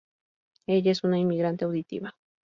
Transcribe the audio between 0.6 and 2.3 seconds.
Ella es una inmigrante auditiva.